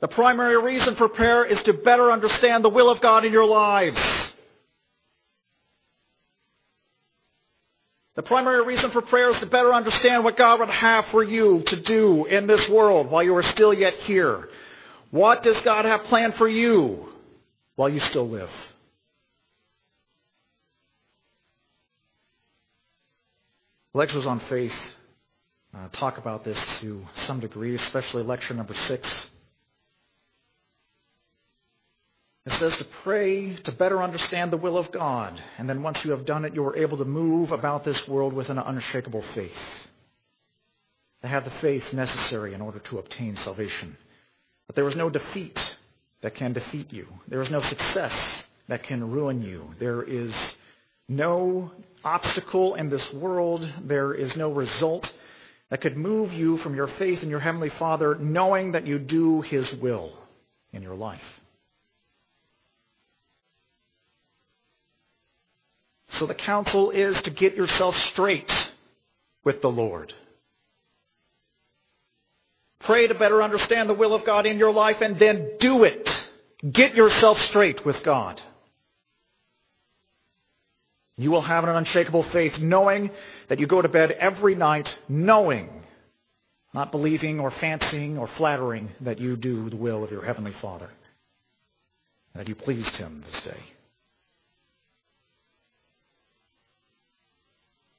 [0.00, 3.46] The primary reason for prayer is to better understand the will of God in your
[3.46, 4.00] lives.
[8.14, 11.62] The primary reason for prayer is to better understand what God would have for you
[11.68, 14.50] to do in this world while you are still yet here.
[15.10, 17.08] What does God have planned for you
[17.76, 18.50] while you still live?
[23.95, 24.72] Lectures on faith
[25.74, 29.07] uh, talk about this to some degree, especially lecture number six.
[32.47, 35.40] It says to pray to better understand the will of God.
[35.59, 38.32] And then once you have done it, you are able to move about this world
[38.32, 39.53] with an unshakable faith.
[41.20, 43.97] To have the faith necessary in order to obtain salvation.
[44.66, 45.59] But there is no defeat
[46.22, 47.07] that can defeat you.
[47.28, 48.12] There is no success
[48.68, 49.74] that can ruin you.
[49.78, 50.34] There is
[51.09, 51.70] no
[52.05, 53.68] obstacle in this world.
[53.84, 55.12] There is no result
[55.70, 59.40] that could move you from your faith in your Heavenly Father knowing that you do
[59.42, 60.12] His will
[60.72, 61.20] in your life.
[66.18, 68.53] So the counsel is to get yourself straight
[69.44, 70.12] with the Lord.
[72.80, 76.09] Pray to better understand the will of God in your life and then do it.
[76.70, 78.40] Get yourself straight with God.
[81.16, 83.10] You will have an unshakable faith knowing
[83.48, 85.68] that you go to bed every night knowing,
[86.72, 90.88] not believing or fancying or flattering that you do the will of your Heavenly Father,
[92.34, 93.60] that you pleased Him this day.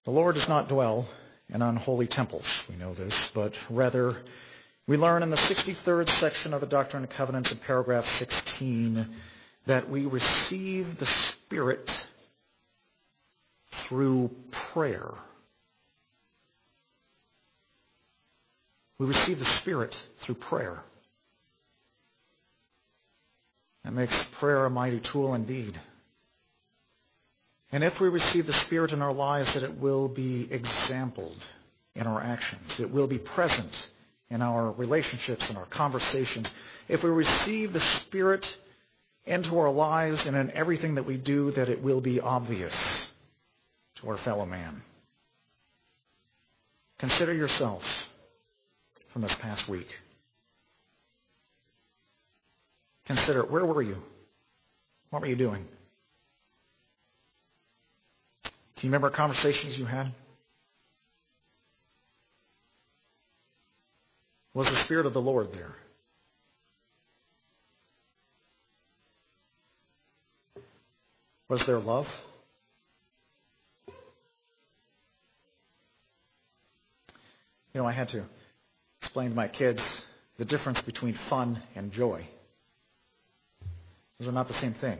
[0.05, 1.07] The Lord does not dwell
[1.49, 4.17] in unholy temples, we know this, but rather
[4.87, 9.07] we learn in the 63rd section of the Doctrine and Covenants in paragraph 16
[9.67, 11.89] that we receive the Spirit
[13.87, 14.31] through
[14.71, 15.11] prayer.
[18.99, 20.81] We receive the Spirit through prayer.
[23.83, 25.79] That makes prayer a mighty tool indeed.
[27.71, 31.43] And if we receive the Spirit in our lives, that it will be exampled
[31.95, 32.79] in our actions.
[32.79, 33.73] It will be present
[34.29, 36.47] in our relationships and our conversations.
[36.87, 38.45] If we receive the Spirit
[39.25, 42.73] into our lives and in everything that we do, that it will be obvious
[44.07, 44.81] our fellow man.
[46.99, 47.85] Consider yourselves
[49.11, 49.87] from this past week.
[53.05, 53.97] Consider where were you?
[55.09, 55.65] What were you doing?
[58.43, 58.49] Do
[58.87, 60.13] you remember conversations you had?
[64.53, 65.75] Was the Spirit of the Lord there?
[71.49, 72.07] Was there love?
[77.73, 78.23] You know, I had to
[79.01, 79.81] explain to my kids
[80.37, 82.27] the difference between fun and joy.
[84.19, 84.99] Those are not the same thing.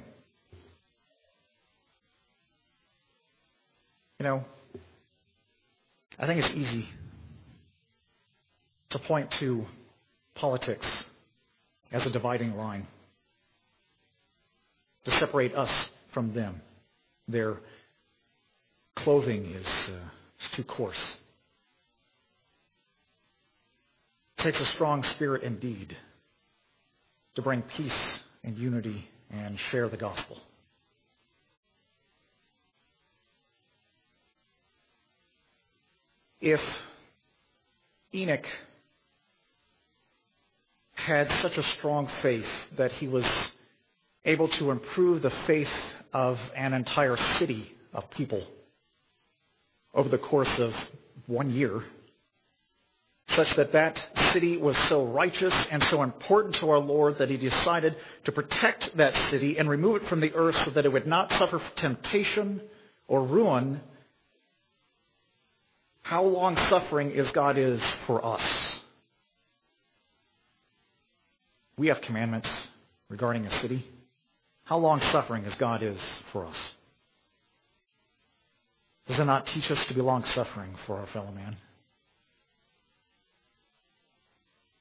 [4.20, 4.46] You know,
[6.18, 6.88] I think it's easy
[8.90, 9.66] to point to
[10.36, 10.88] politics
[11.92, 12.88] as a dividing line,
[15.04, 15.72] to separate us
[16.12, 16.62] from them.
[17.28, 17.58] Their
[18.96, 20.10] clothing is, uh,
[20.40, 21.18] is too coarse.
[24.44, 25.96] Takes a strong spirit indeed
[27.36, 30.38] to bring peace and unity and share the gospel.
[36.44, 36.62] if
[38.14, 38.46] Enoch
[40.94, 43.26] had such a strong faith that he was
[44.26, 45.72] able to improve the faith
[46.12, 48.46] of an entire city of people
[49.94, 50.74] over the course of
[51.28, 51.82] one year,
[53.34, 57.38] such that that city was so righteous and so important to our Lord that he
[57.38, 61.08] decided to protect that city and remove it from the earth so that it would
[61.08, 62.62] not suffer temptation
[63.08, 63.82] or ruin
[66.04, 68.80] how long suffering is God is for us.
[71.78, 72.50] We have commandments
[73.10, 73.88] regarding a city.
[74.66, 76.00] How long suffering is God is
[76.32, 76.58] for us?
[79.08, 81.58] Does it not teach us to be long suffering for our fellow man?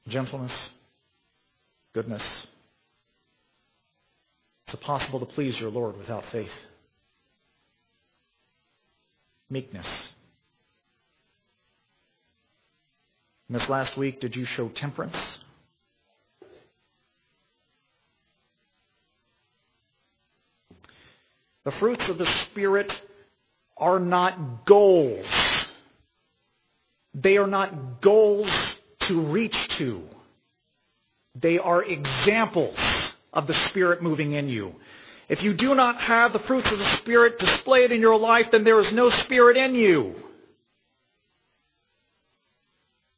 [0.07, 0.69] Gentleness,
[1.93, 2.23] goodness.
[4.65, 6.51] It's impossible to please your Lord without faith?
[9.49, 9.87] Meekness.
[13.47, 15.17] And this last week, did you show temperance?
[21.63, 22.91] The fruits of the Spirit
[23.77, 25.25] are not goals.
[27.13, 28.49] They are not goals
[29.07, 30.03] to reach to.
[31.35, 32.77] They are examples
[33.31, 34.75] of the Spirit moving in you.
[35.29, 38.63] If you do not have the fruits of the Spirit displayed in your life, then
[38.63, 40.15] there is no Spirit in you.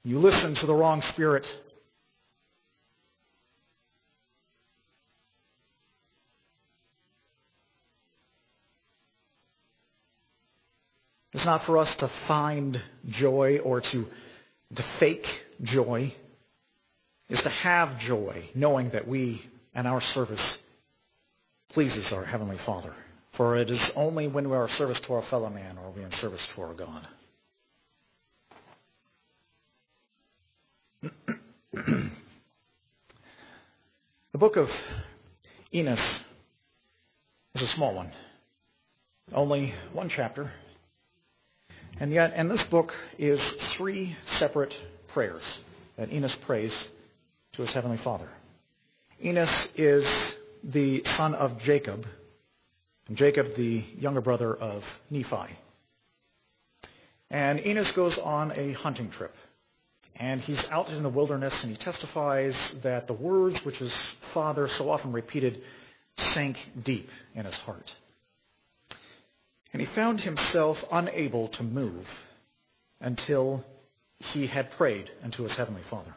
[0.04, 1.48] You listen to the wrong Spirit.
[11.34, 14.08] It's not for us to find joy or to,
[14.76, 15.28] to fake
[15.64, 16.14] joy.
[17.30, 20.60] is to have joy, knowing that we and our service
[21.70, 22.94] pleases our Heavenly Father.
[23.34, 26.12] For it is only when we are service to our fellow man are we in
[26.12, 27.08] service to our God.
[34.32, 34.70] the book of
[35.74, 36.00] Enos
[37.56, 38.12] is a small one,
[39.34, 40.52] only one chapter.
[41.98, 43.42] And yet, and this book is
[43.78, 44.76] three separate
[45.08, 45.44] prayers
[45.98, 46.74] that Enos prays
[47.54, 48.28] to his heavenly Father.
[49.24, 50.06] Enos is
[50.62, 52.06] the son of Jacob,
[53.08, 55.58] and Jacob the younger brother of Nephi.
[57.30, 59.34] And Enos goes on a hunting trip.
[60.18, 63.94] And he's out in the wilderness and he testifies that the words which his
[64.34, 65.62] father so often repeated
[66.18, 67.94] sank deep in his heart.
[69.76, 72.08] And he found himself unable to move
[73.02, 73.62] until
[74.20, 76.16] he had prayed unto his heavenly Father.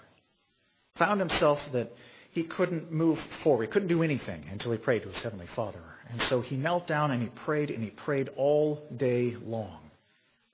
[0.95, 1.91] Found himself that
[2.31, 3.65] he couldn't move forward.
[3.65, 5.83] He couldn't do anything until he prayed to his heavenly Father.
[6.09, 9.81] And so he knelt down and he prayed and he prayed all day long.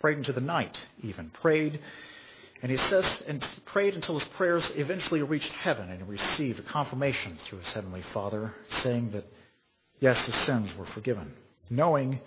[0.00, 1.28] Prayed into the night even.
[1.28, 1.80] Prayed
[2.62, 6.62] and he says, and prayed until his prayers eventually reached heaven and he received a
[6.62, 9.26] confirmation through his heavenly Father saying that,
[10.00, 11.34] yes, his sins were forgiven.
[11.68, 12.18] Knowing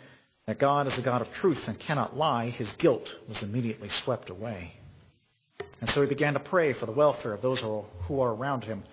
[0.48, 4.30] that God is a God of truth and cannot lie, his guilt was immediately swept
[4.30, 4.74] away.
[5.82, 8.84] And so he began to pray for the welfare of those who are around him,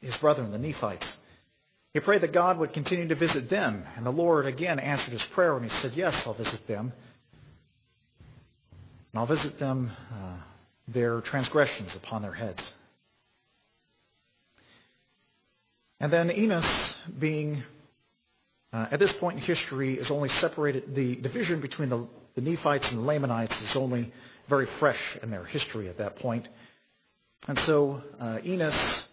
[0.00, 1.06] his brethren, the Nephites.
[1.94, 5.22] He prayed that God would continue to visit them, and the Lord again answered his
[5.32, 6.92] prayer, when he said, Yes, I'll visit them.
[9.12, 10.36] And I'll visit them uh,
[10.88, 12.62] their transgressions upon their heads.
[15.98, 16.66] And then Enos,
[17.18, 17.62] being
[18.76, 20.94] uh, at this point in history, is only separated.
[20.94, 24.12] The division between the, the Nephites and the Lamanites is only
[24.50, 26.46] very fresh in their history at that point.
[27.48, 29.04] And so uh, Enos,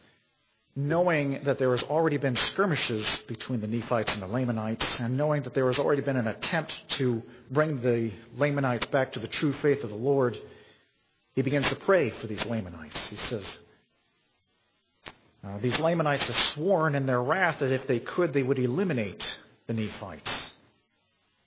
[0.76, 5.43] knowing that there has already been skirmishes between the Nephites and the Lamanites, and knowing
[5.43, 9.53] that there has already been an attempt to bring the Lamanites back to the true
[9.61, 10.38] faith of the Lord,
[11.36, 12.99] he begins to pray for these Lamanites.
[13.09, 13.45] He says,
[15.41, 19.24] uh, These Lamanites have sworn in their wrath that if they could, they would eliminate
[19.68, 20.30] the Nephites.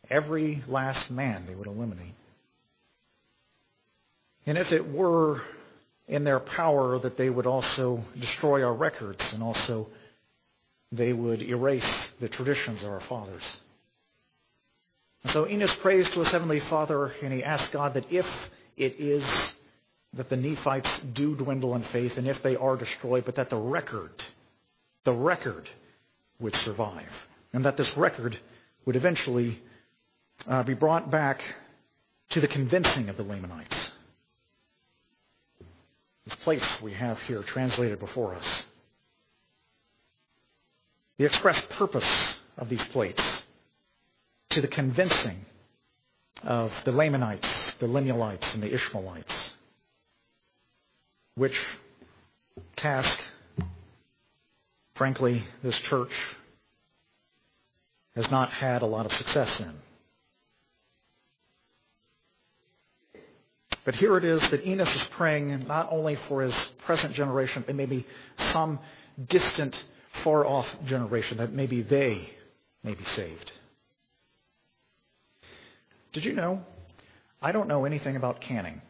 [0.09, 2.15] Every last man they would eliminate.
[4.47, 5.43] And if it were
[6.07, 9.89] in their power, that they would also destroy our records and also
[10.93, 11.89] they would erase
[12.21, 13.43] the traditions of our fathers.
[15.25, 18.27] And so Enos prays to his heavenly Father and he asks God that if
[18.77, 19.25] it is
[20.13, 23.57] that the Nephites do dwindle in faith and if they are destroyed, but that the
[23.57, 24.13] record,
[25.05, 25.69] the record
[26.39, 27.11] would survive.
[27.57, 28.39] And that this record
[28.85, 29.63] would eventually
[30.47, 31.41] uh, be brought back
[32.29, 33.93] to the convincing of the Lamanites.
[36.27, 38.65] This place we have here translated before us.
[41.17, 42.05] The express purpose
[42.59, 43.23] of these plates
[44.51, 45.47] to the convincing
[46.43, 47.49] of the Lamanites,
[47.79, 49.33] the Lemuelites, and the Ishmaelites
[51.37, 51.59] which
[52.77, 53.19] task,
[54.95, 56.13] frankly, this church
[58.17, 59.73] has not had a lot of success in.
[63.85, 66.55] But here it is that Enos is praying not only for his
[66.87, 68.05] present generation, but maybe
[68.53, 68.81] some
[69.29, 69.85] distant,
[70.25, 72.29] far off generation, that maybe they
[72.83, 73.53] may be saved.
[76.13, 76.65] Did you know?
[77.41, 78.81] I don't know anything about canning.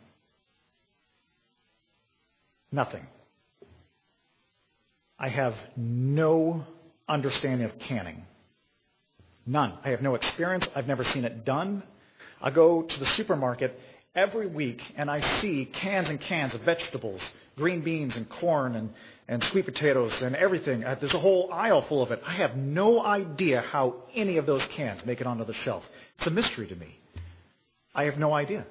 [2.72, 3.06] Nothing.
[5.18, 6.64] I have no
[7.08, 8.24] understanding of canning.
[9.46, 9.74] None.
[9.84, 10.68] I have no experience.
[10.74, 11.82] I've never seen it done.
[12.42, 13.78] I go to the supermarket
[14.14, 17.20] every week and I see cans and cans of vegetables,
[17.56, 18.90] green beans and corn and,
[19.28, 20.84] and sweet potatoes and everything.
[20.84, 22.20] Uh, there's a whole aisle full of it.
[22.26, 25.84] I have no idea how any of those cans make it onto the shelf.
[26.18, 26.98] It's a mystery to me.
[27.94, 28.66] I have no idea.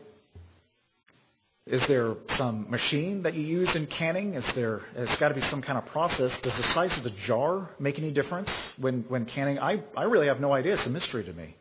[1.68, 4.36] Is there some machine that you use in canning?
[4.36, 4.82] Is there?
[4.96, 6.32] It's got to be some kind of process.
[6.44, 9.58] Does the size of the jar make any difference when when canning?
[9.58, 10.76] I I really have no idea.
[10.76, 11.56] It's a mystery to me.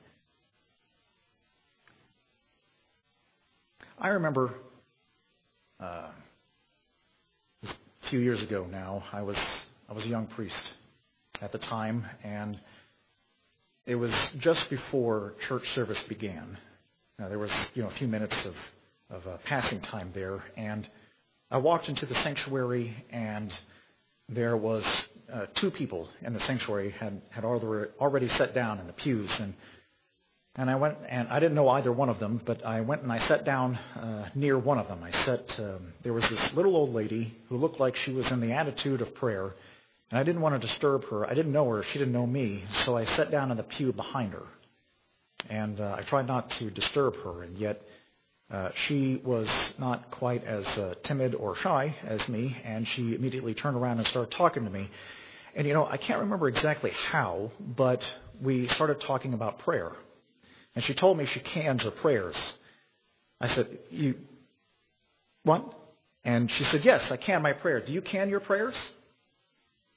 [3.98, 4.52] I remember
[5.80, 6.10] uh,
[7.62, 9.04] a few years ago now.
[9.10, 9.38] I was
[9.88, 10.74] I was a young priest
[11.40, 12.60] at the time, and
[13.86, 16.58] it was just before church service began.
[17.18, 18.54] Now, there was you know a few minutes of
[19.10, 20.88] of uh, passing time there, and
[21.50, 23.52] I walked into the sanctuary, and
[24.28, 24.84] there was
[25.32, 29.54] uh, two people in the sanctuary had had already sat down in the pews, and
[30.56, 33.12] and I went and I didn't know either one of them, but I went and
[33.12, 35.02] I sat down uh, near one of them.
[35.02, 35.58] I sat.
[35.58, 39.00] Um, there was this little old lady who looked like she was in the attitude
[39.00, 39.54] of prayer,
[40.10, 41.26] and I didn't want to disturb her.
[41.28, 41.82] I didn't know her.
[41.82, 44.46] She didn't know me, so I sat down in the pew behind her,
[45.50, 47.82] and uh, I tried not to disturb her, and yet.
[48.50, 53.54] Uh, she was not quite as uh, timid or shy as me, and she immediately
[53.54, 54.90] turned around and started talking to me.
[55.54, 58.02] And you know, I can't remember exactly how, but
[58.40, 59.92] we started talking about prayer.
[60.74, 62.36] And she told me she cans her prayers.
[63.40, 64.16] I said, You,
[65.44, 65.72] what?
[66.24, 67.80] And she said, Yes, I can my prayer.
[67.80, 68.74] Do you can your prayers?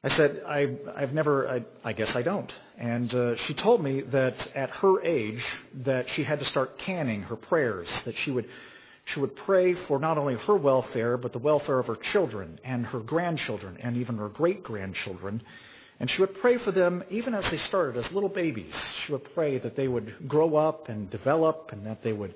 [0.04, 2.54] I said, I, I've never, I, I guess I don't.
[2.78, 5.44] And uh, she told me that at her age,
[5.84, 8.48] that she had to start canning her prayers, that she would,
[9.06, 12.86] she would pray for not only her welfare, but the welfare of her children and
[12.86, 15.42] her grandchildren and even her great grandchildren.
[16.00, 18.76] And she would pray for them even as they started as little babies.
[19.04, 22.36] She would pray that they would grow up and develop and that they would,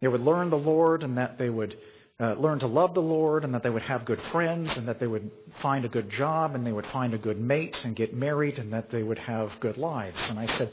[0.00, 1.76] they would learn the Lord and that they would
[2.20, 5.00] uh, learn to love the Lord and that they would have good friends and that
[5.00, 8.14] they would find a good job and they would find a good mate and get
[8.14, 10.20] married and that they would have good lives.
[10.28, 10.70] And I said,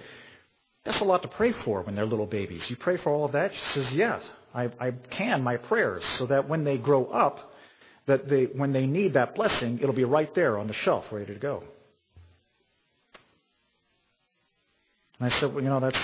[0.86, 2.70] that's a lot to pray for when they're little babies.
[2.70, 3.54] You pray for all of that?
[3.54, 4.24] She says, yes.
[4.54, 7.54] I, I can my prayers so that when they grow up,
[8.06, 11.34] that they, when they need that blessing, it'll be right there on the shelf ready
[11.34, 11.64] to go.
[15.20, 16.00] And I said, well, you know, that's,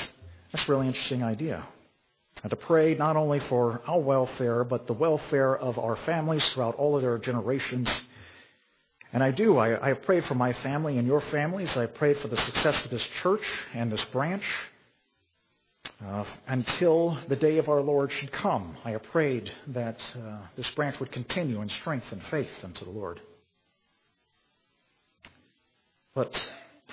[0.51, 1.65] that's a really interesting idea.
[2.43, 6.75] And to pray not only for our welfare, but the welfare of our families throughout
[6.75, 7.89] all of their generations.
[9.13, 9.57] And I do.
[9.57, 11.75] I, I have prayed for my family and your families.
[11.75, 14.43] I have prayed for the success of this church and this branch.
[16.05, 20.69] Uh, until the day of our Lord should come, I have prayed that uh, this
[20.71, 23.19] branch would continue in strength and faith unto the Lord.
[26.13, 26.39] But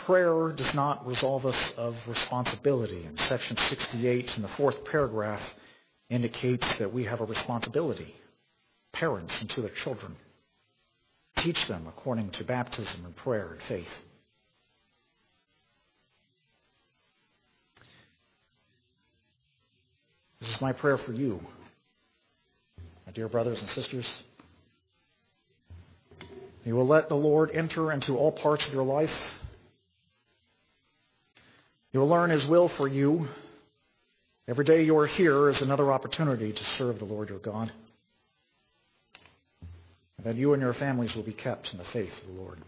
[0.04, 3.04] prayer does not resolve us of responsibility.
[3.04, 5.42] And section 68 in the fourth paragraph
[6.10, 8.14] indicates that we have a responsibility,
[8.92, 10.16] parents and to their children.
[11.38, 13.88] Teach them according to baptism and prayer and faith.
[20.40, 21.40] This is my prayer for you,
[23.06, 24.06] my dear brothers and sisters.
[26.66, 29.10] You will let the Lord enter into all parts of your life
[31.94, 33.28] you will learn His will for you.
[34.48, 37.72] Every day you are here is another opportunity to serve the Lord your God.
[40.18, 42.58] And that you and your families will be kept in the faith of the Lord.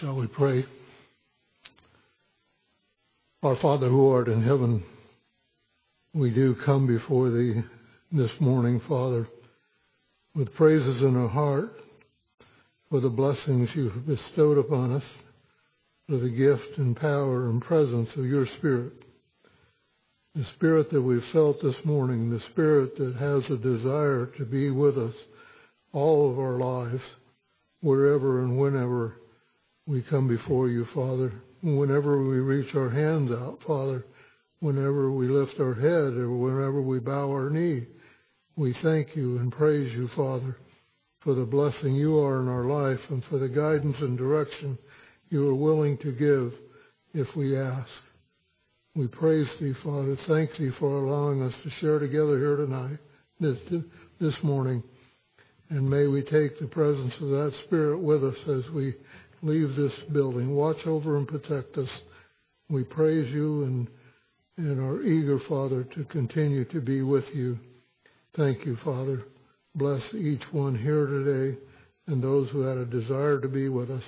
[0.00, 0.66] Shall we pray?
[3.42, 4.84] Our Father who art in heaven,
[6.12, 7.62] we do come before thee
[8.12, 9.26] this morning, Father,
[10.34, 11.72] with praises in our heart
[12.90, 15.04] for the blessings you have bestowed upon us,
[16.06, 18.92] for the gift and power and presence of your Spirit.
[20.34, 24.70] The Spirit that we've felt this morning, the Spirit that has a desire to be
[24.70, 25.14] with us
[25.94, 27.02] all of our lives,
[27.80, 29.16] wherever and whenever
[29.86, 31.32] we come before you, Father.
[31.62, 34.04] Whenever we reach our hands out, Father,
[34.60, 37.86] whenever we lift our head or whenever we bow our knee,
[38.56, 40.56] we thank you and praise you, Father,
[41.20, 44.76] for the blessing you are in our life and for the guidance and direction
[45.30, 46.52] you are willing to give
[47.14, 48.02] if we ask.
[48.94, 50.16] We praise thee, Father.
[50.26, 52.98] Thank thee for allowing us to share together here tonight,
[53.38, 53.58] this,
[54.18, 54.82] this morning.
[55.68, 58.94] And may we take the presence of that Spirit with us as we
[59.46, 60.54] leave this building.
[60.54, 61.88] Watch over and protect us.
[62.68, 63.88] We praise you and,
[64.56, 67.58] and are eager, Father, to continue to be with you.
[68.36, 69.22] Thank you, Father.
[69.74, 71.58] Bless each one here today
[72.06, 74.04] and those who had a desire to be with us.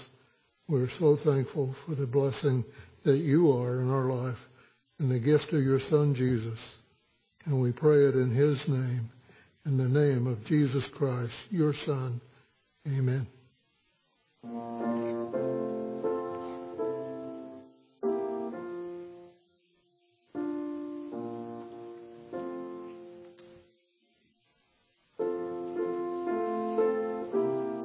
[0.68, 2.64] We're so thankful for the blessing
[3.05, 4.39] that you are in our life
[4.99, 6.59] and the gift of your Son, Jesus.
[7.45, 9.11] And we pray it in his name,
[9.64, 12.20] in the name of Jesus Christ, your Son.
[12.86, 13.26] Amen.